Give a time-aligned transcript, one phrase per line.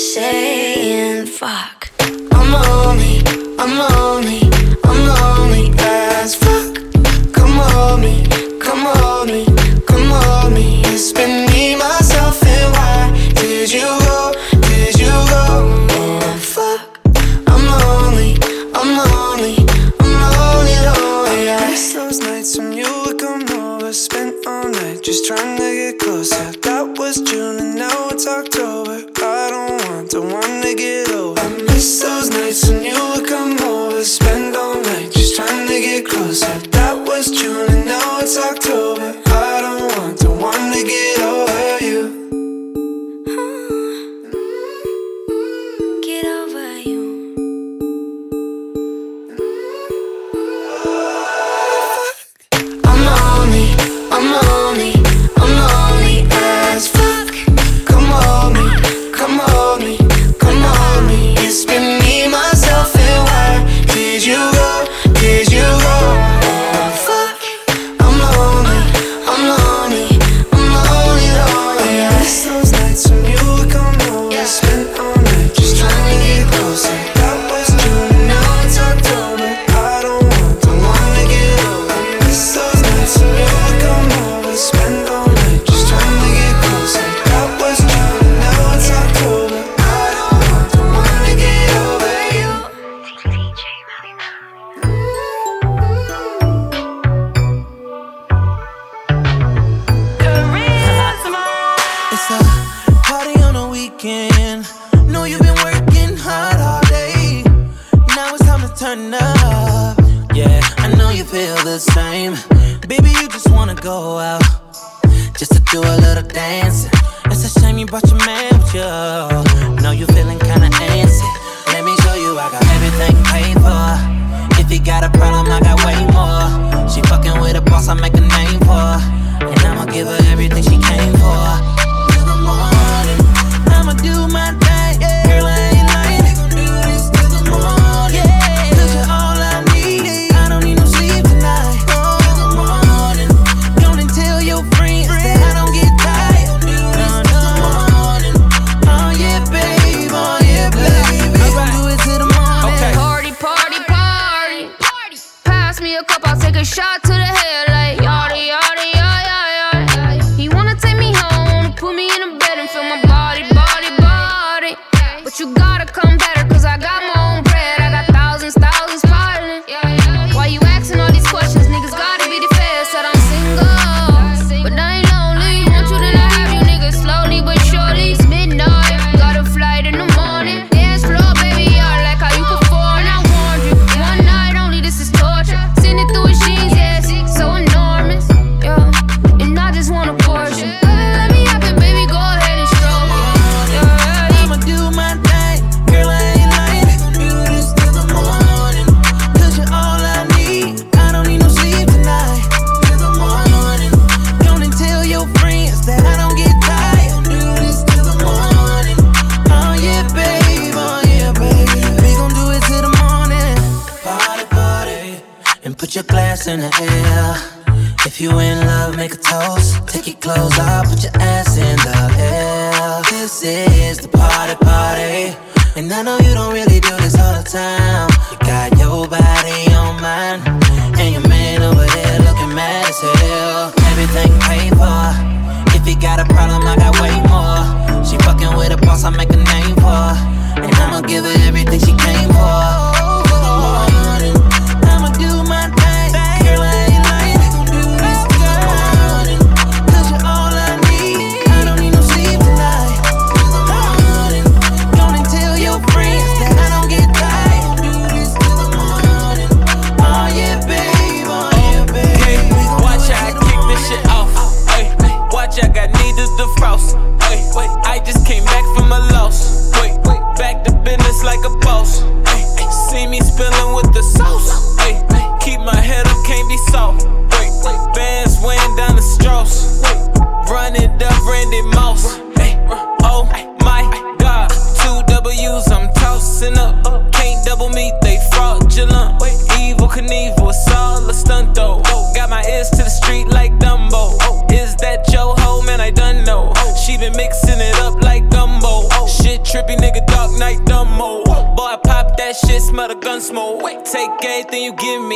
[0.00, 1.90] saying fuck.
[2.00, 3.20] I'm lonely,
[3.58, 4.40] I'm lonely,
[4.82, 6.74] I'm lonely as fuck.
[7.34, 8.26] Come on me,
[8.58, 9.44] come on me,
[9.86, 10.80] come on me.
[10.86, 11.49] It's been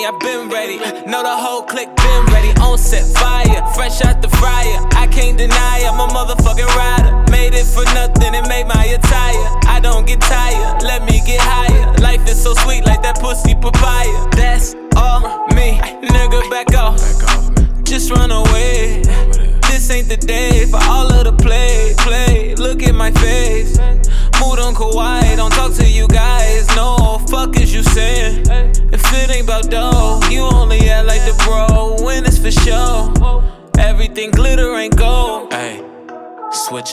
[0.07, 0.77] I've been ready.
[1.07, 2.51] Know the whole clique been ready.
[2.61, 4.21] On set, fire, fresh out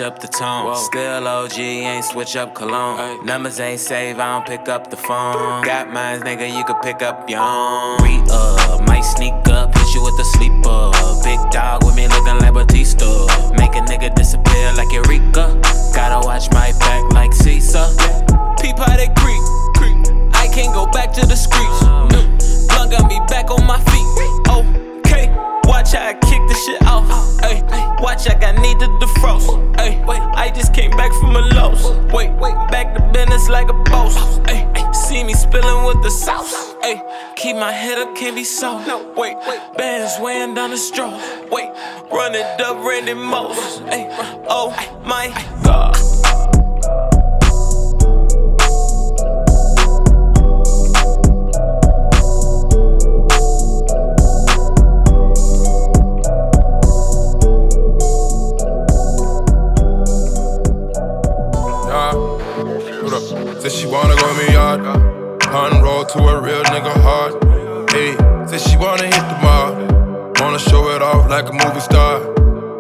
[0.01, 0.65] up the tone.
[0.65, 0.73] Whoa.
[0.75, 2.99] Still OG, ain't switch up cologne.
[2.99, 3.19] Ay.
[3.23, 5.63] Numbers ain't save, I don't pick up the phone.
[5.63, 8.01] Got mines, nigga, you can pick up your own.
[8.01, 10.91] Re up, might sneak up, hit you with the sleeper.
[11.23, 13.05] Big dog with me looking like Batista.
[13.53, 15.59] Make a nigga disappear like Eureka.
[15.93, 17.85] Gotta watch my back like Caesar.
[18.59, 19.43] Peep how they creep,
[19.77, 20.33] creep.
[20.33, 21.81] I can't go back to the streets.
[21.83, 22.07] Oh.
[22.11, 22.21] No.
[22.67, 24.01] Blunt got me back on my feet.
[24.49, 24.90] Okay,
[25.91, 27.43] watch how I kick the shit off.
[27.43, 27.97] Ay.
[28.01, 29.77] Watch, I got need to defrost.
[29.77, 30.01] Ay,
[30.35, 31.89] I just came back from a loss.
[32.13, 34.39] Wait, wait, back to business like a boss.
[34.45, 36.75] Ay, see me spilling with the sauce.
[36.83, 37.01] Ay,
[37.35, 38.88] keep my head up, can't be soft.
[38.88, 39.35] No, wait,
[39.77, 41.11] bands weighing down the straw.
[41.51, 41.69] Wait,
[42.11, 43.81] run it up, Randy Moss.
[43.81, 44.07] Ay,
[44.49, 44.71] oh
[45.05, 45.27] my
[45.63, 45.91] God.
[63.69, 64.81] To go me yard.
[65.43, 67.91] Hunting roll to a real nigga heart.
[67.91, 68.15] Hey,
[68.47, 69.75] say she wanna hit the mall.
[70.39, 72.21] Wanna show it off like a movie star.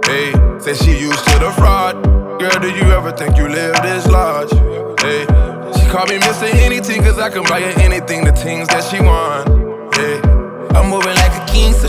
[0.05, 2.01] Hey, say she used to the fraud.
[2.39, 4.51] Girl, do you ever think you live this large?
[5.01, 5.25] Hey,
[5.77, 6.51] she call me Mr.
[6.51, 9.47] Anything, cause I can buy her anything, the things that she want.
[9.95, 10.19] Hey,
[10.75, 11.20] I'm moving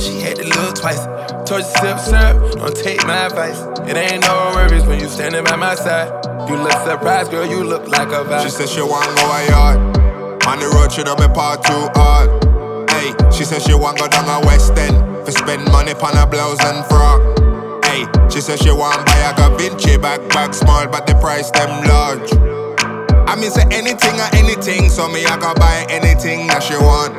[0.02, 1.06] she had to look twice.
[1.49, 3.61] Told you sip, sip, don't take my advice.
[3.88, 6.11] It ain't no worries when you standing by my side.
[6.49, 8.42] You look surprised, girl, you look like a vibe.
[8.42, 9.78] She said she wanna go a yard.
[10.47, 12.28] On the road, she don't be part too hard.
[12.90, 16.26] Hey, she said she want go down a West End for spend money on a
[16.26, 17.23] blouse and frock.
[17.85, 21.50] Hey, she said she want buy a Da Vinci back, back small, but the price
[21.52, 22.32] them large.
[23.28, 27.12] I mean, say anything or anything, so me I go buy anything that she want.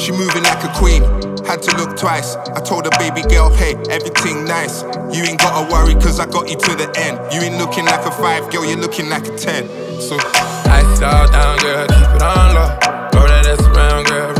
[0.00, 1.02] She moving like a queen,
[1.50, 2.36] had to look twice.
[2.36, 4.82] I told the baby girl, hey, everything nice.
[5.10, 7.18] You ain't gotta worry, cause I got you to the end.
[7.34, 9.66] You ain't looking like a five, girl, you're looking like a ten.
[10.00, 12.70] So it all down, girl, keep it on low.
[13.10, 14.39] Throw that ass around, girl,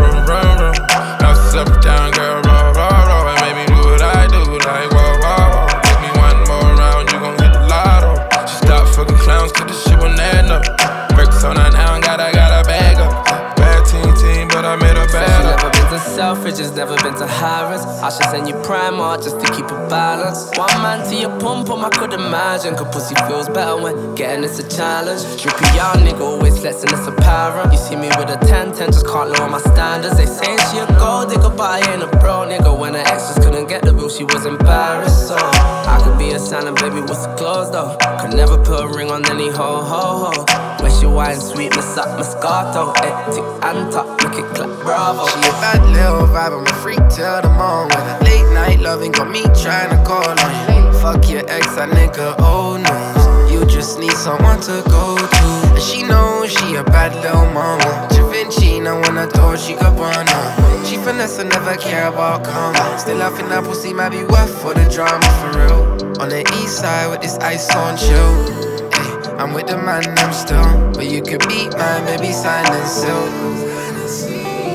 [16.60, 17.84] Selfridges, never been to Harrods.
[17.84, 20.50] I should send you Primark just to keep a balance.
[20.56, 22.74] One man to your pump, pum, I could imagine.
[22.76, 25.22] Cause pussy feels better when getting it's a challenge.
[25.40, 27.72] Drippy young nigga, always flexing, it's apparent.
[27.72, 30.16] You see me with a 10 10, just can't lower my standards.
[30.16, 32.78] They say she a gold digger, but I ain't a bro nigga.
[32.78, 35.28] When her extras couldn't get the bill, she was embarrassed.
[35.28, 37.96] So I could be a Santa baby, what's the clothes though?
[38.20, 40.70] Could never put a ring on any ho ho ho.
[40.82, 45.26] When she wine sweet, miss up Moscato, eh, tick and top, make it clap, bravo.
[45.26, 47.96] She a bad little vibe, I'm a freak till the morning.
[47.96, 50.98] With late night loving got me trying to call on you.
[51.00, 53.52] Fuck your ex, that nigga old news.
[53.52, 55.46] You just need someone to go to.
[55.74, 58.08] And she knows she a bad little mama.
[58.10, 60.84] Givenchy, when I thought she could burn her.
[60.84, 62.98] She finesse and never care about karma.
[62.98, 66.20] Still, I think that pussy might be worth for the drama for real.
[66.20, 69.38] On the east side with this ice on chill.
[69.38, 70.92] I'm with the man, I'm still.
[70.92, 73.70] But you could beat mine, maybe sign and seal.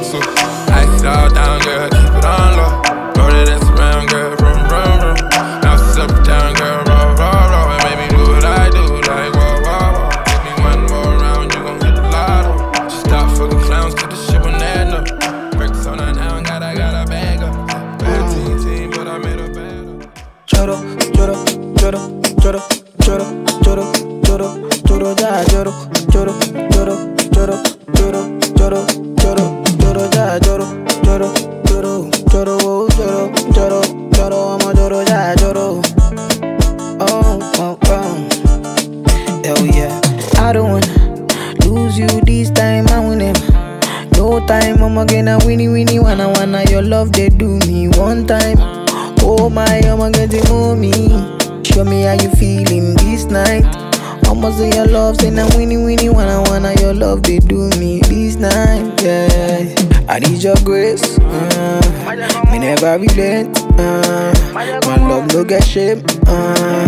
[0.03, 0.44] So,
[1.05, 2.81] all down, girl, keep it on low.
[3.35, 4.64] It ass around, girl, rum,
[65.75, 66.01] shame.
[66.25, 66.87] Uh,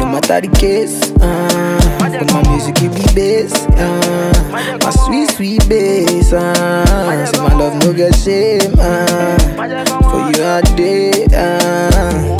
[0.00, 1.12] no matter the case.
[1.20, 3.52] Uh, but my music give me bass.
[3.76, 6.32] Uh, my sweet sweet bass.
[6.32, 8.72] Uh, so my love no get shame.
[8.78, 9.36] Uh,
[10.08, 11.26] for you all day.
[11.28, 12.32] Uh.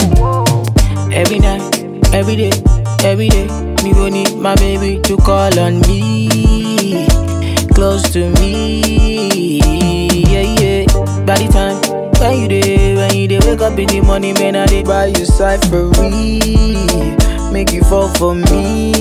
[1.12, 1.60] Every night,
[2.14, 2.52] every day,
[3.04, 3.46] every day,
[3.84, 7.06] me go need my baby to call on me,
[7.74, 9.60] close to me,
[10.28, 10.84] yeah yeah.
[11.24, 11.76] By the time
[12.20, 15.06] when you day, when you day, wake up in the morning, man, I dey buy
[15.06, 16.42] you cyphery,
[17.52, 18.92] make you fall for me.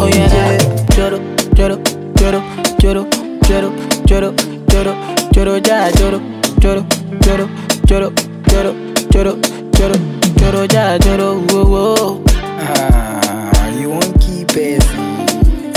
[0.00, 0.86] Oh yeah, yeah.
[0.94, 1.18] Joro,
[1.54, 1.76] joro,
[2.16, 2.40] joro,
[2.80, 3.06] joro,
[3.48, 3.72] joro,
[4.06, 4.34] joro,
[4.66, 4.94] joro,
[5.32, 6.20] joro, ja, joro,
[6.60, 6.84] joro,
[7.20, 7.48] joro,
[7.86, 8.12] joro,
[8.48, 8.72] joro,
[9.12, 9.34] joro,
[9.72, 9.96] joro,
[10.38, 12.24] joro, ja, joro, whoa, whoa.
[12.60, 14.82] Ah, you won't keep it.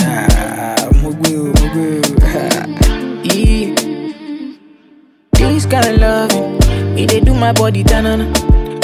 [0.02, 2.02] Ah, mugu, mugu.
[3.24, 3.76] yeah.
[5.34, 6.58] This kind of loving,
[7.04, 8.26] it dey do my body tanana.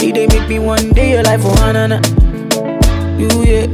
[0.01, 1.97] It dey make me one day your life for hanana.
[3.19, 3.67] You yeah,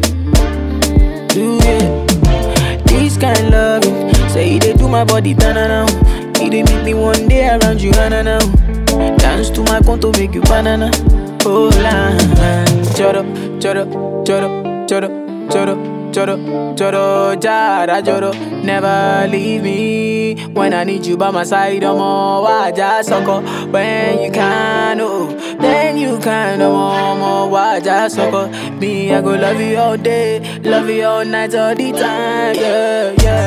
[1.35, 2.79] you yeah.
[2.85, 5.85] This kind loving, say it dey do my body tanana.
[6.41, 8.39] It dey make me one day around you hanana.
[9.17, 10.91] Dance to my conto make you banana.
[11.45, 12.11] Oh la,
[12.95, 13.23] choro,
[13.59, 13.83] choro,
[14.25, 15.09] choro, choro,
[15.49, 15.75] choro,
[16.13, 16.35] choro,
[16.77, 18.31] choro, jara choro.
[18.63, 21.83] Never leave me when I need you by my side.
[21.83, 23.41] I'm all waja soko.
[23.71, 25.27] When you can, oh,
[25.59, 26.61] then you can.
[26.61, 28.47] I'm all waja soko.
[28.79, 32.55] Me, I go love you all day, love you all night, all the time.
[32.55, 33.42] Yeah, yeah.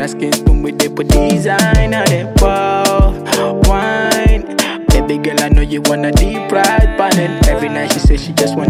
[0.00, 2.40] Her skin spoon with the design on it.
[2.40, 3.12] Wow,
[3.64, 4.56] wine.
[4.88, 7.46] Baby girl, I know you wanna deep ride it.
[7.48, 8.69] Every night she say she just want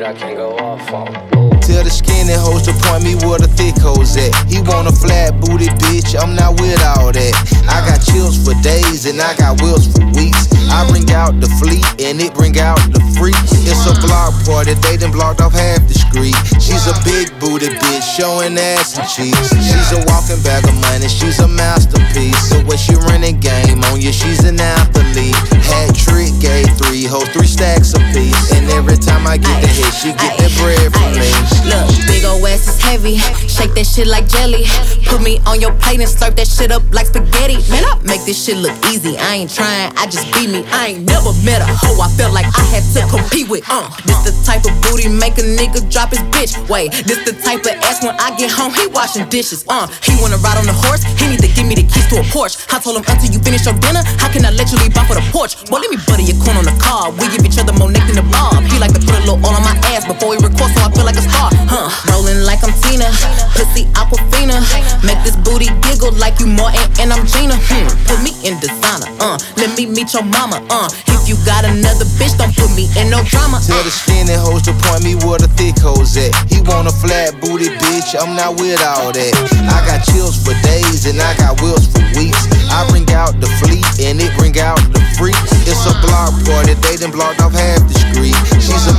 [0.00, 1.12] I can go off on.
[1.60, 4.32] Tell the skinny hoes to point me where the thick hoes at.
[4.48, 7.34] He want a flat booty bitch, I'm not with all that.
[7.68, 10.51] I got chills for days and I got wills for weeks.
[10.72, 13.52] I bring out the fleet and it bring out the freaks.
[13.68, 16.32] It's a block party, they done blocked off half the street.
[16.56, 19.52] She's a big booty bitch, showing ass and cheeks.
[19.52, 22.40] She's a walking bag of money, she's a masterpiece.
[22.48, 25.36] So when she running game on you, she's an athlete.
[25.68, 28.52] Hat trick, gave three hoes, three stacks apiece.
[28.56, 31.28] And every time I get the hit, she get that bread from me.
[31.68, 33.20] Look, big ol' ass is heavy.
[33.44, 34.64] Shake that shit like jelly.
[35.04, 37.60] Put me on your plate and slurp that shit up like spaghetti.
[37.68, 39.18] Man, I make this shit look easy.
[39.18, 40.61] I ain't trying, I just be me.
[40.70, 43.64] I ain't never met a hoe I felt like I had to compete with.
[43.68, 46.54] Uh, this the type of booty make a nigga drop his bitch.
[46.68, 49.64] Wait, this the type of ass when I get home, he washing dishes.
[49.68, 52.20] Uh, he wanna ride on the horse, he need to give me the keys to
[52.20, 52.60] a Porsche.
[52.72, 55.08] I told him until you finish your dinner, how can I let you leave off
[55.08, 55.56] for the porch?
[55.70, 57.10] Boy, let me butter your corn on the car.
[57.14, 58.60] We give each other more neck than the bob.
[58.68, 60.88] He like to put a little all on my ass before he records, so I
[60.92, 61.48] feel like a star.
[61.70, 61.88] Huh?
[62.12, 63.08] Rolling like I'm Tina,
[63.56, 64.60] pussy Aquafina.
[65.06, 67.56] Make this booty giggle like you Martin and I'm Gina.
[67.56, 67.88] Hmm.
[68.06, 69.08] Put me in designer.
[69.22, 70.51] Uh, let me meet your mama.
[70.52, 73.56] Uh, if you got another bitch, don't put me in no drama.
[73.64, 76.28] Tell the skinny hoes to point me where the thick hoes at.
[76.52, 79.32] He want a flat booty bitch, I'm not with all that.
[79.64, 82.44] I got chills for days and I got wheels for weeks.
[82.68, 85.52] I bring out the fleet and it bring out the freaks.
[85.64, 88.36] It's a block party, they done blocked off half the street.
[88.60, 88.96] She's a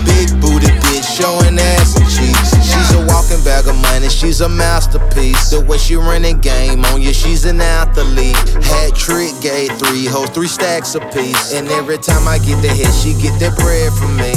[4.43, 5.49] a masterpiece.
[5.51, 8.35] The way she running game on you, she's an athlete.
[8.63, 11.53] Hat trick, gave three hoes, three stacks apiece.
[11.53, 14.33] And every time I get the hit, she get that bread from me.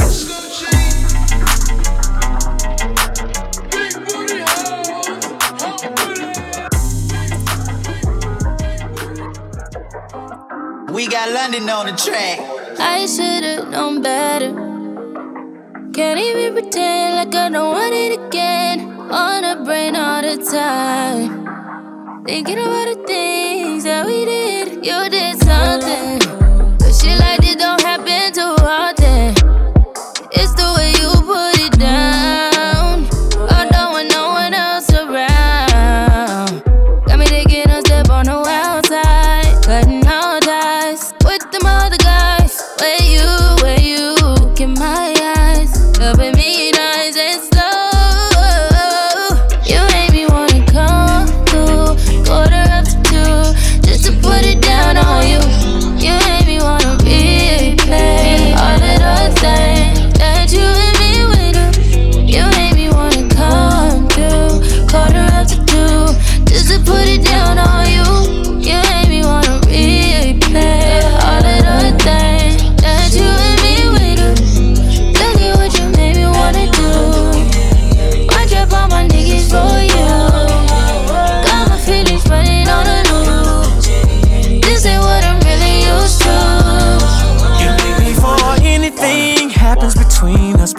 [10.94, 12.38] We got London on the track.
[12.78, 14.52] I should've known better.
[15.92, 18.85] Can't even pretend like I don't want it again.
[19.10, 22.24] On the brain all the time.
[22.24, 24.84] Thinking about the things that we did.
[24.84, 26.20] You did something.
[26.92, 27.45] Shit like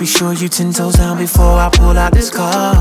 [0.08, 2.78] sure you ten toes down before I pull out this card.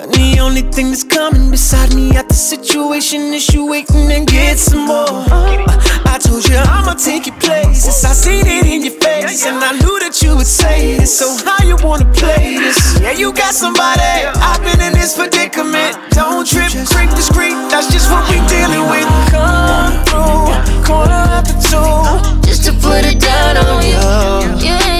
[0.00, 4.26] And the only thing that's coming beside me at the situation is you waiting and
[4.26, 5.26] get some more.
[6.06, 8.04] I told you I'ma take your places.
[8.04, 11.08] I seen it in your face, and I knew that you would say it.
[11.08, 13.00] So how you wanna play this?
[13.00, 14.00] Yeah, you got somebody.
[14.00, 15.98] I've been in this predicament.
[16.10, 17.58] Don't trip, creep discreet.
[17.70, 19.08] That's just what we dealing with.
[19.34, 24.62] Come through, corner after two, just to put it down on you.
[24.62, 24.99] You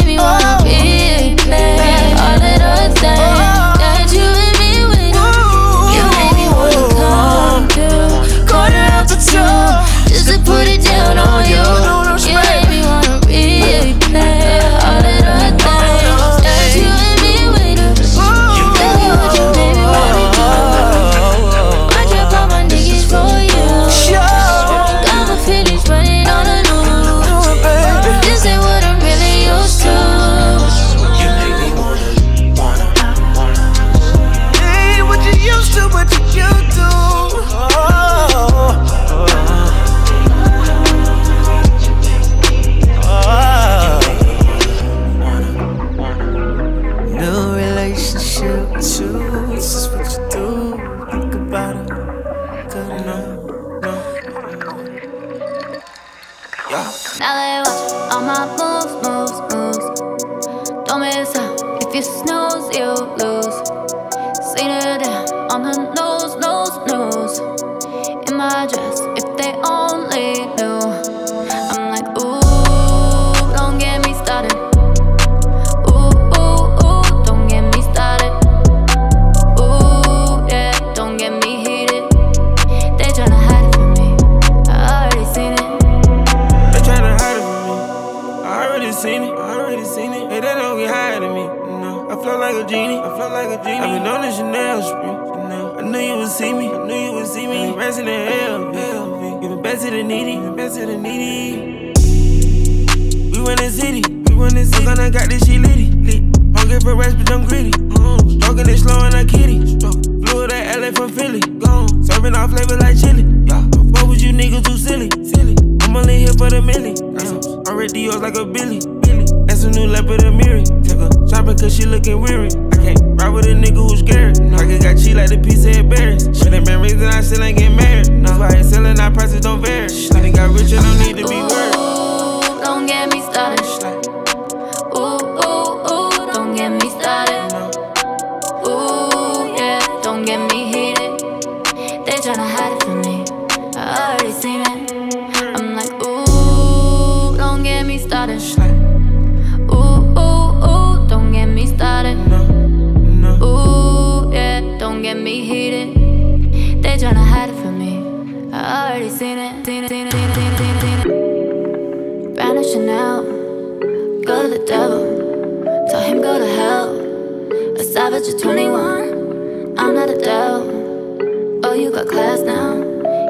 [168.40, 169.78] 21.
[169.78, 171.60] I'm not Adele.
[171.62, 172.78] Oh, you got class now.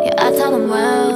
[0.05, 1.10] Yeah, I tell them well.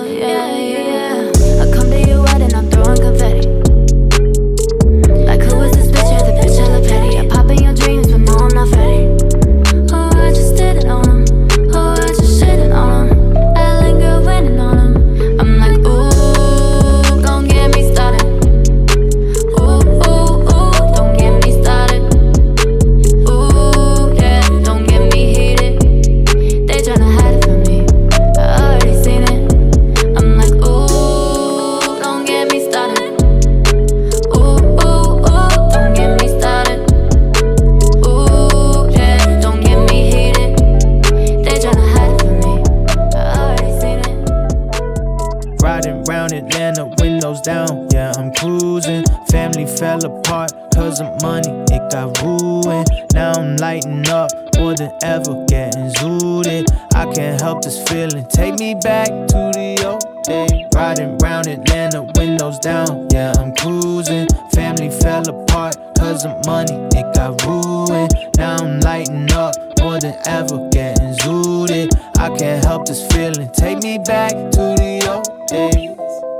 [47.95, 49.05] Yeah, I'm cruising.
[49.31, 52.91] Family fell apart cause of money, it got ruined.
[53.15, 56.67] Now I'm lighting up more than ever, getting zooted.
[56.95, 60.67] I can't help this feeling, take me back to the old days.
[60.75, 64.27] Riding round Atlanta, windows down, yeah, I'm cruising.
[64.53, 68.13] Family fell apart cause of money, it got ruined.
[68.37, 71.91] Now I'm lighting up more than ever, getting zooted.
[72.19, 76.34] I can't help this feeling, take me back to the old days.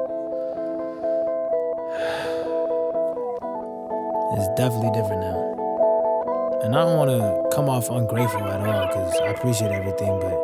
[4.37, 6.61] It's definitely different now.
[6.65, 10.35] And I don't want to come off ungrateful at all because I appreciate everything, but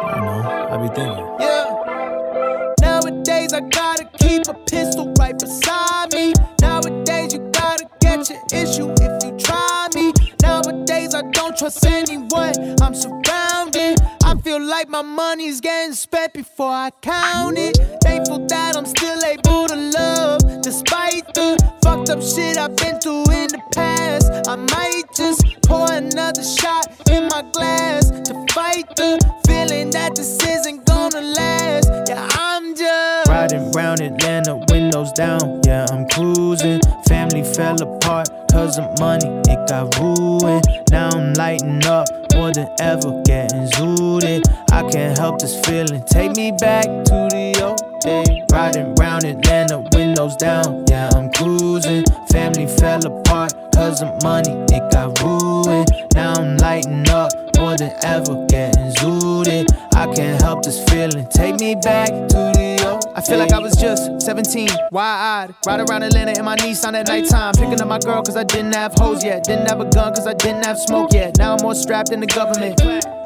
[0.00, 0.68] I know.
[0.70, 1.26] I be thinking.
[1.40, 2.74] Yeah.
[2.80, 6.32] Nowadays I gotta keep a pistol right beside me.
[6.62, 10.14] Nowadays you gotta get your issue if you try me.
[10.40, 14.00] Nowadays I don't trust anyone I'm surrounded.
[14.24, 17.76] I feel like my money's getting spent before I count it.
[18.02, 23.24] Thankful that I'm still able to love despite the fucked up shit I've been through
[23.32, 24.30] in the past.
[24.48, 30.42] I might just pour another shot in my glass to fight the feeling that this
[30.42, 31.90] isn't gonna last.
[32.08, 36.80] Yeah, I'm just Riding round Atlanta, windows down, yeah, I'm cruising.
[37.08, 40.64] Family fell apart cause of money, it got ruined.
[40.90, 44.42] Now I'm lighting up more than ever, getting zooted.
[44.70, 48.28] I can't help this feeling, take me back to the old days.
[48.52, 52.04] Riding round Atlanta, windows down, yeah, I'm cruising.
[52.30, 55.90] Family fell apart cause of money, it got ruined.
[56.14, 59.66] Now I'm lighting up more than ever, getting zooted.
[60.02, 63.60] I can't help this feeling, take me back to the old I feel like I
[63.60, 65.54] was just 17, wide eyed.
[65.64, 67.54] Ride around Atlanta in my Nissan at nighttime.
[67.54, 69.44] Picking up my girl cause I didn't have hoes yet.
[69.44, 71.36] Didn't have a gun cause I didn't have smoke yet.
[71.38, 72.80] Now I'm more strapped than the government.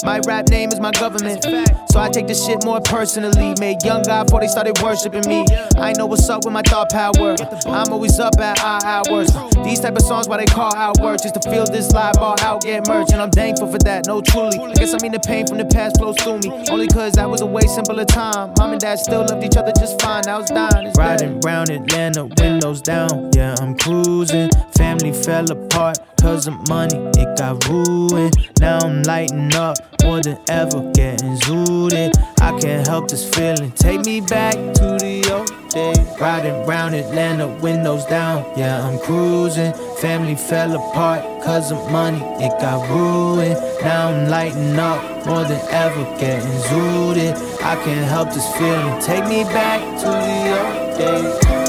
[0.04, 1.44] My rap name is my government.
[1.90, 3.54] So I take this shit more personally.
[3.59, 5.46] Made young guy before they started worshiping me.
[5.76, 7.37] I know what's up with my thought power.
[7.66, 9.28] I'm always up at our hours.
[9.64, 11.22] These type of songs why they call out work.
[11.22, 13.12] Just to feel this live ball out, get merch.
[13.12, 14.59] And I'm thankful for that, no truly.
[14.59, 16.50] I guess I mean the pain from the past flows through me.
[16.70, 18.52] Only cause that was a way simpler time.
[18.59, 20.26] Mom and dad still loved each other just fine.
[20.28, 20.92] I was dying.
[20.96, 24.50] Riding round Atlanta, windows down, yeah, I'm cruising.
[24.76, 28.35] Family fell apart cause of money, it got ruined.
[28.61, 32.12] Now I'm lighting up more than ever, getting zooted.
[32.40, 36.20] I can't help this feeling, take me back to the old days.
[36.20, 39.72] Riding round Atlanta, windows down, yeah, I'm cruising.
[40.01, 43.59] Family fell apart cause of money, it got ruined.
[43.83, 47.35] Now I'm lighting up more than ever, getting zooted.
[47.62, 51.65] I can't help this feeling, take me back to the old days.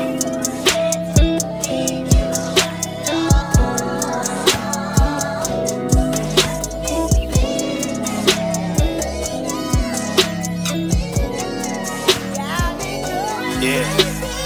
[13.60, 13.82] Yeah,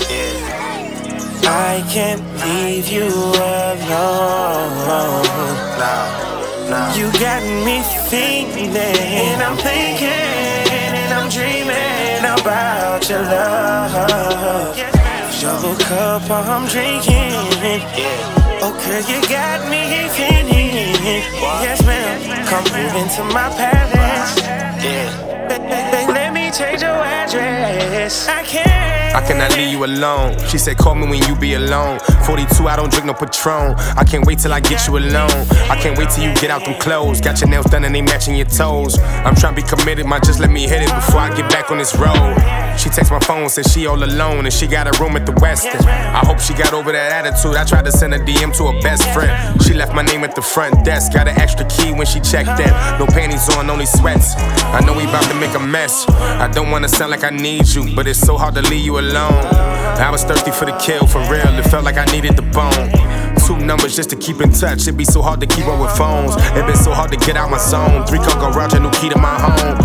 [0.09, 1.43] yeah.
[1.43, 4.71] I can't leave you alone.
[5.77, 5.99] No,
[6.71, 6.79] no.
[6.95, 14.77] You got me thinking, and I'm thinking, and I'm dreaming about your love.
[15.41, 17.33] Double cup, I'm drinking.
[18.63, 21.31] Oh, girl, you got me feeling.
[21.61, 22.45] Yes, ma'am.
[22.47, 24.37] Come move into my palace.
[24.81, 25.90] Yeah.
[26.61, 28.27] Change your address.
[28.27, 29.15] I can't.
[29.15, 30.37] I cannot leave you alone.
[30.47, 31.99] She said, call me when you be alone.
[32.25, 33.73] 42, I don't drink no Patron.
[33.97, 35.47] I can't wait till I get you alone.
[35.69, 37.19] I can't wait till you get out them clothes.
[37.19, 38.99] Got your nails done and they matching your toes.
[38.99, 41.71] I'm trying to be committed, my just let me hit it before I get back
[41.71, 42.37] on this road.
[42.77, 45.33] She texts my phone, says she all alone and she got a room at the
[45.33, 45.81] Westin.
[45.85, 47.55] I hope she got over that attitude.
[47.55, 49.61] I tried to send a DM to her best friend.
[49.63, 51.13] She left my name at the front desk.
[51.13, 52.71] Got an extra key when she checked in.
[52.99, 54.35] No panties on, only sweats.
[54.37, 56.05] I know we about to make a mess.
[56.09, 58.99] I don't wanna sound like I need you, but it's so hard to leave you
[58.99, 59.33] alone.
[60.01, 61.47] I was thirsty for the kill, for real.
[61.59, 63.30] It felt like I needed the bone.
[63.51, 64.83] Two numbers just to keep in touch.
[64.83, 66.37] It'd be so hard to keep up with phones.
[66.55, 68.05] It been so hard to get out my zone.
[68.07, 69.75] Three Coco Roger, new key to my home.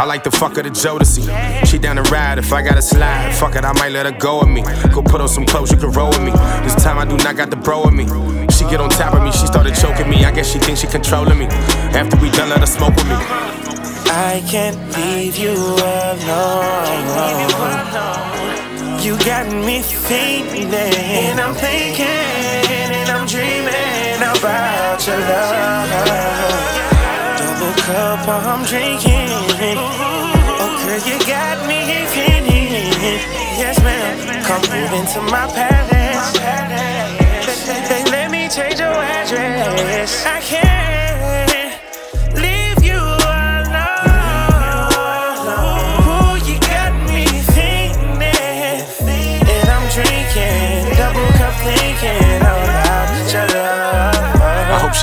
[0.00, 1.28] I like the fuck of the Jodeci.
[1.66, 3.34] She down the ride if I gotta slide.
[3.34, 4.62] Fuck it, I might let her go with me.
[4.94, 6.30] Go put on some clothes, you can roll with me.
[6.64, 8.06] This time I do not got the bro with me.
[8.48, 10.24] She get on top of me, she started choking me.
[10.24, 11.44] I guess she thinks she controlling me.
[11.92, 13.16] After we done, let her smoke with me.
[14.08, 16.70] I can't leave you alone.
[19.02, 22.69] You got me thinking, and I'm thinking, and I'm
[24.20, 25.88] dreaming about your love.
[27.38, 29.28] Double cup, I'm drinking.
[29.30, 31.80] Oh, girl, you got me
[32.12, 32.92] feeling.
[33.58, 34.44] Yes, ma'am.
[34.44, 36.32] Come move into my palace.
[37.88, 40.24] They let me change your address.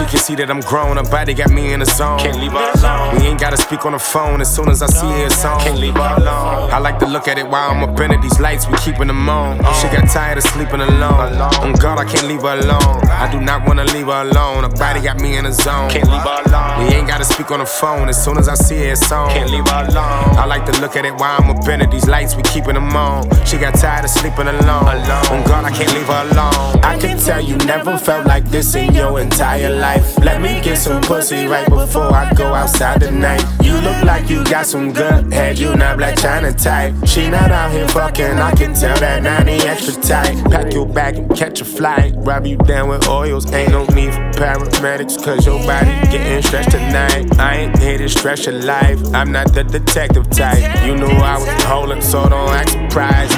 [0.07, 0.97] Can see that I'm grown.
[0.97, 2.19] Her body got me in the zone.
[2.19, 3.19] Can't leave her alone.
[3.19, 5.59] We ain't gotta speak on the phone as soon as I see her song.
[5.59, 6.71] Can't leave her alone.
[6.71, 8.21] I like to look at it while I'm up in it.
[8.21, 9.59] These lights, we keeping them on.
[9.63, 9.73] Uh.
[9.73, 11.33] She got tired of sleeping alone.
[11.63, 13.01] On God, I can't leave her alone.
[13.09, 14.63] I do not wanna leave her alone.
[14.63, 15.89] Her body got me in the zone.
[15.89, 16.87] Can't leave her alone.
[16.87, 19.29] We ain't gotta speak on the phone as soon as I see her song.
[19.29, 20.37] Can't leave her alone.
[20.37, 21.91] I like to look at it while I'm up in it.
[21.91, 23.23] These lights, we keeping them on.
[23.45, 24.87] She got tired of sleeping alone.
[24.87, 26.79] On God, I can't leave her alone.
[26.83, 29.96] I can tell you never felt like this in your entire life.
[30.23, 33.43] Let me get some pussy right before I go outside tonight.
[33.61, 36.93] You look like you got some good head, you not Blac Chyna type.
[37.07, 40.51] She not out here fucking, I can tell that 90 extra tight.
[40.51, 42.13] Pack your bag and catch a flight.
[42.17, 46.71] Rob you down with oils, ain't no need for paramedics, cause your body getting stretched
[46.71, 47.37] tonight.
[47.39, 50.85] I ain't here to stress your life, I'm not the detective type.
[50.85, 53.36] You knew I was holding, so don't act surprised.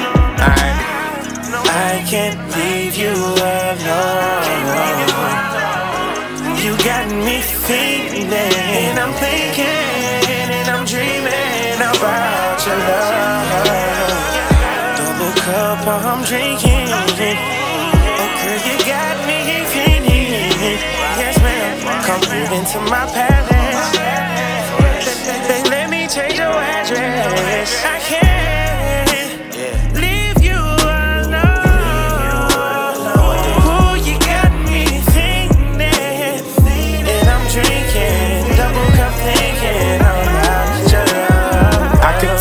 [22.71, 23.28] Into my palace.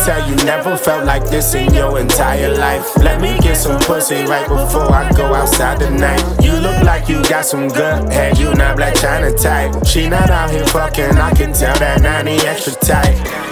[0.09, 2.97] You never felt like this in your entire life.
[2.97, 6.23] Let me get some pussy right before I go outside tonight.
[6.41, 9.85] You look like you got some good head, you not Blac Chyna type.
[9.85, 13.48] She not out here fucking, I can tell that 90 extra tight.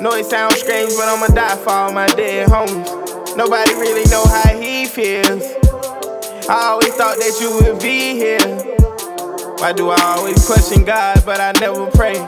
[0.00, 3.36] Know it sounds strange, but I'ma die for all my dead homies.
[3.36, 5.42] Nobody really know how he feels.
[6.48, 8.40] I always thought that you would be here.
[9.58, 12.18] Why do I always question God, but I never pray?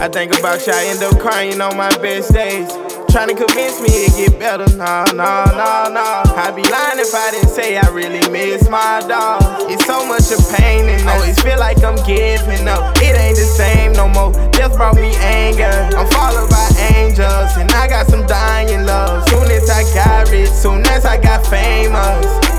[0.00, 2.70] I think about you, I end up crying on my best days.
[3.10, 6.22] Trying to convince me it get better, nah, nah, nah, nah.
[6.38, 9.68] I'd be lying if I didn't say I really miss my dog.
[9.68, 12.96] It's so much of pain and I always feel like I'm giving up.
[13.02, 14.32] It ain't the same no more.
[14.52, 15.90] Death brought me anger.
[15.98, 19.28] I'm followed by angels, and I got some dying love.
[19.28, 22.49] Soon as I got rich, soon as I got famous.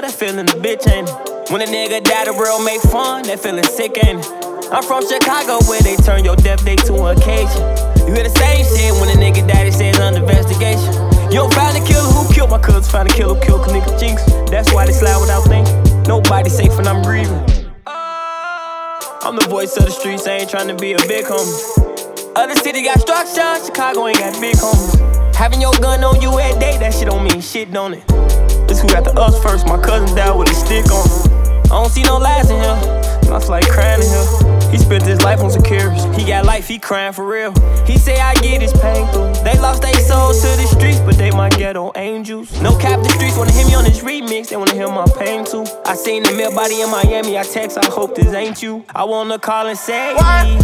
[0.00, 1.08] Feeling the bitch, ain't?
[1.52, 4.24] When a nigga die, the world make fun, that feeling sick, ain't?
[4.72, 7.60] I'm from Chicago where they turn your death day to an occasion.
[8.08, 10.88] You hear the same shit when a nigga die, they say it's under investigation.
[11.28, 14.00] You don't find the killer who killed my cousin, find the killer who killed nigga
[14.00, 14.24] Jinx.
[14.50, 15.76] That's why they slide without thinking.
[16.04, 17.44] Nobody safe when I'm grieving.
[17.86, 19.20] Oh.
[19.22, 22.32] I'm the voice of the streets, I ain't trying to be a big homie.
[22.34, 25.34] Other city got structure, Chicago ain't got big homies.
[25.36, 28.31] Having your gun on you at day, that shit don't mean shit, don't it?
[28.80, 31.62] Who got the us first, my cousin died with a stick on him.
[31.66, 34.70] I don't see no lies in here, Mouth like crying in here.
[34.70, 36.04] He spent his life on securities.
[36.16, 37.52] He got life, he crying for real.
[37.86, 39.32] He say I get his pain through.
[39.44, 42.60] They lost their souls to the streets, but they my ghetto angels.
[42.60, 45.44] No cap, the streets wanna hear me on this remix, they wanna hear my pain
[45.44, 45.64] too.
[45.84, 48.84] I seen the mill body in Miami, I text, I hope this ain't you.
[48.94, 50.58] I wanna call and say, Why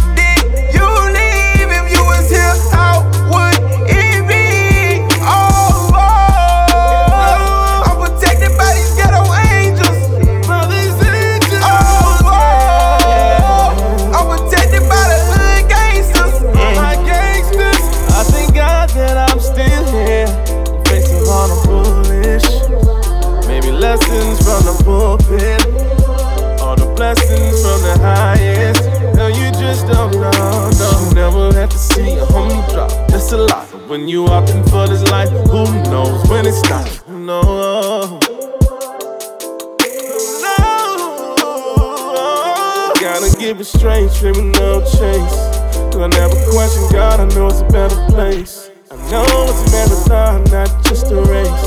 [31.99, 32.89] see a homie drop.
[33.09, 33.65] That's a lot.
[33.89, 37.03] When you opting for this life, who knows when it stops?
[37.07, 38.19] No.
[43.01, 45.37] Gotta give it straight, trimming no chase.
[45.91, 48.69] Cause I never question God, I know it's a better place.
[48.91, 51.63] I know it's a marathon, not just a race.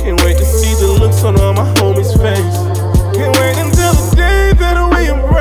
[0.00, 2.58] Can't wait to see the looks on all my homies' face.
[3.16, 5.33] Can't wait until the day that we embrace.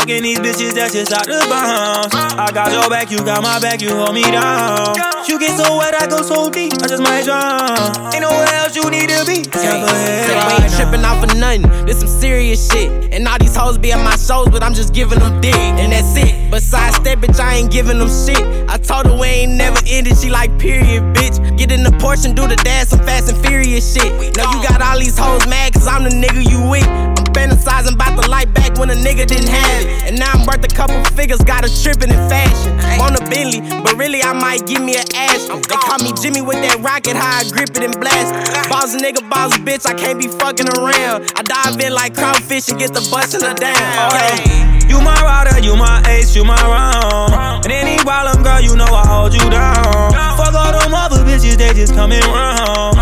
[0.00, 2.14] Fucking these bitches, that's just out the bounds.
[2.14, 4.96] I got your back, you got my back, you hold me down.
[5.28, 8.14] You get so wet, I go so deep, I just might drown.
[8.14, 9.44] Ain't nowhere else you need to be.
[9.52, 11.62] Head we ain't tripping off of nothing.
[11.84, 13.12] This some serious shit.
[13.12, 15.54] And all these hoes be at my shows, but I'm just giving them dick.
[15.54, 16.50] And that's it.
[16.50, 18.40] Besides that, bitch, I ain't giving them shit.
[18.68, 20.16] I told her we ain't never ended.
[20.16, 21.36] She like, period, bitch.
[21.58, 24.10] Get in the Porsche and do the dance, some fast and furious shit.
[24.36, 24.66] Know you oh.
[24.68, 27.09] got all these hoes mad, cause I'm the nigga you with.
[27.30, 30.10] I'm fantasizing about the light back when a nigga didn't have it.
[30.10, 32.74] And now I'm worth a couple figures, got a trippin' in fashion.
[32.98, 35.46] Want a Bentley, but really I might give me an ash.
[35.46, 38.34] They call me Jimmy with that rocket, how I grip it and blast.
[38.68, 41.30] Boss nigga, boss bitch, I can't be fucking around.
[41.38, 43.78] I dive in like crawfish and get the bustin' her down.
[43.78, 44.90] Yeah.
[44.90, 47.62] You my rider, you my ace, you my round.
[47.62, 50.10] And any problem, girl, you know I hold you down.
[50.34, 52.98] Fuck all them other bitches, they just coming round.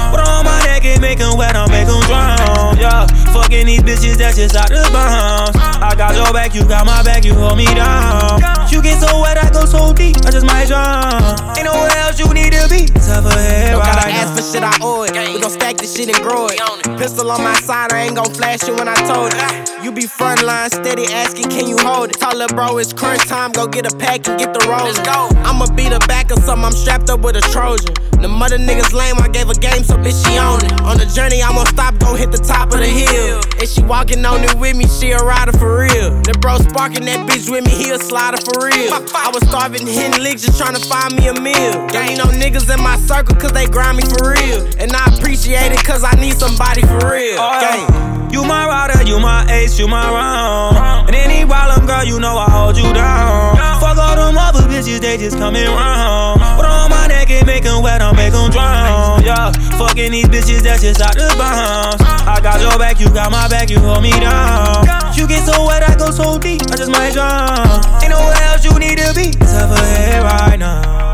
[0.89, 2.79] And make 'em wet, I make 'em drown.
[2.79, 5.57] Yeah, fucking these bitches, that's just out the bounds.
[5.57, 8.41] I got your back, you got my back, you hold me down.
[8.71, 11.23] You get so wet, I go so deep, I just might drown.
[11.57, 12.87] Ain't nowhere else you need to be.
[13.19, 14.37] Top of head Don't gotta right ask now.
[14.37, 15.35] for shit I owe it.
[15.35, 16.61] We gon' stack this shit and grow it.
[16.99, 19.83] Pistol on my side, I ain't gon' flash it when I told it.
[19.83, 22.21] You be front line, steady asking, can you hold it?
[22.21, 24.87] Tell her, bro, it's crunch time, go get a pack and get the roll.
[24.87, 25.31] Let's go.
[25.43, 27.95] I'ma be the back or something, I'm strapped up with a Trojan.
[28.23, 30.81] The mother niggas lame, I gave a game, so bitch, she own it.
[30.83, 33.41] On the journey, I won't stop, go hit the top of the hill.
[33.59, 36.23] And she walking on it with me, she a rider for real.
[36.23, 38.91] The bro sparking that bitch with me, he a slider for real.
[38.91, 41.87] I was starving, hitting licks, just trying to find me a meal.
[41.95, 44.69] Don't need no niggas in my circle, cause they grind me for real.
[44.77, 47.41] And I appreciate it, cause I need somebody for real.
[47.41, 48.29] Oh.
[48.31, 51.09] You my rider, you my ace, you my round.
[51.09, 53.57] And any problem, girl, you know I hold you down.
[53.81, 56.39] Fuck all them other bitches, they just coming round.
[56.61, 59.25] Put on my neck and make 'em wet, I make 'em drown.
[59.25, 62.05] Yeah, fucking these bitches, that's just out the bounds.
[62.05, 64.85] I got your back, you got my back, you hold me down.
[65.17, 67.81] You get so wet, I go so deep, I just might drown.
[68.03, 69.33] Ain't nowhere else you need to be.
[69.33, 71.08] Top of head right now.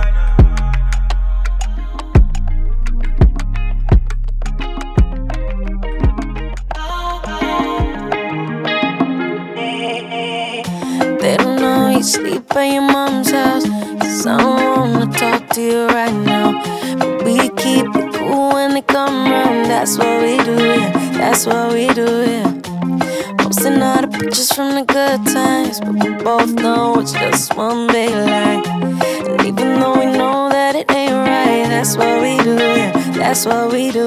[12.04, 13.64] Sleep at your mom's house.
[13.98, 16.62] Cause I don't wanna talk to you right now.
[16.98, 20.92] But we keep it cool when they come round, that's what we do, yeah.
[21.16, 22.50] That's what we do, yeah.
[23.38, 27.86] Posting all the pictures from the good times, but we both know it's just one
[27.86, 28.62] big lie.
[29.26, 32.92] And even though we know that it ain't right, that's what we do, yeah.
[33.16, 34.04] That's what we do,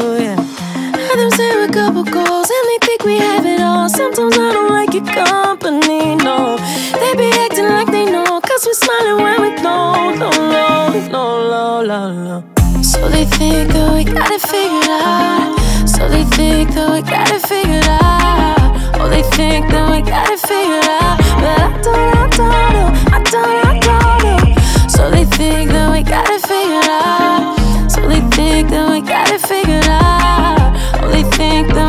[1.08, 1.14] yeah.
[1.14, 3.90] Others have a couple goals and they think we have it all.
[3.90, 6.58] Sometimes I don't like your company, no.
[7.00, 10.20] They be acting like they know, cause we're smiling when we don't.
[10.20, 12.82] No, no, no, no, no, no.
[12.84, 15.56] So they think that we got it figured out.
[15.88, 19.00] So they think that we got it figured out.
[19.00, 21.18] Oh, they think that we got it figured out.
[21.40, 22.90] But I don't, I don't know.
[23.16, 24.88] I don't, I don't know.
[24.90, 26.47] So they think that we got it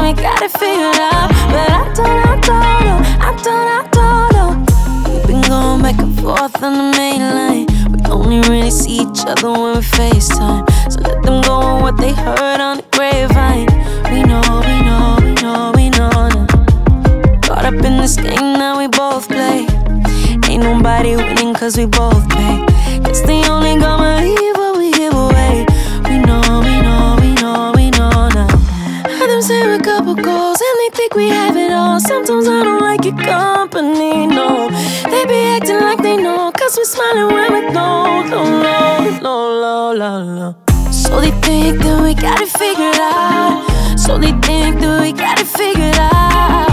[0.09, 1.29] we got it figured out.
[1.53, 2.97] But I don't, I don't know.
[2.97, 4.65] Oh, I don't, I don't know.
[4.71, 5.13] Oh.
[5.13, 7.67] We've been going back and forth on the main line.
[7.93, 10.65] We only really see each other when we FaceTime.
[10.91, 13.69] So let them go on what they heard on the grapevine.
[14.11, 16.47] We know, we know, we know, we know now.
[17.43, 19.67] Caught up in this game that we both play.
[20.49, 22.65] Ain't nobody winning cause we both pay.
[23.05, 24.18] Guess they only gonna
[33.29, 34.69] company, no.
[35.11, 37.61] They be acting like they know, cause we're smiling when we.
[37.73, 40.57] No, no, no, no, no, no.
[40.91, 43.99] So they think that we got it figured out.
[43.99, 46.68] So they think that we got it figured out.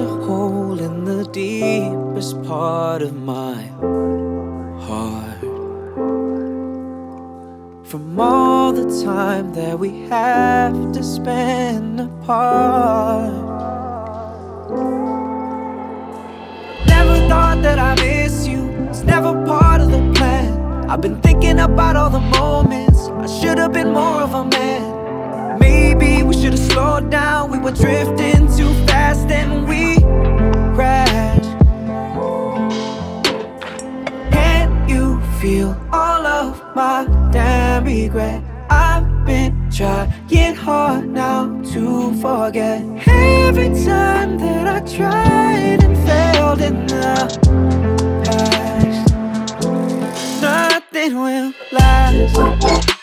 [0.00, 3.62] A hole in the deepest part of my
[4.86, 5.40] heart.
[7.84, 13.32] From all the time that we have to spend apart.
[16.86, 20.88] Never thought that I miss you, it's never part of the plan.
[20.88, 25.58] I've been thinking about all the moments, I should have been more of a man.
[25.58, 29.67] Maybe we should have slowed down, we were drifting too fast and
[30.78, 31.46] crash.
[34.30, 38.40] Can you feel all of my damn regret?
[38.70, 42.80] I've been trying hard now to forget.
[43.08, 47.16] Every time that I tried and failed in the
[48.24, 49.12] past,
[50.40, 52.97] nothing will last.